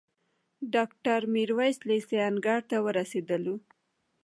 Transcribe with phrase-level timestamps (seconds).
[0.73, 3.55] ډاکټر میرویس لېسې انګړ ته وروستلو.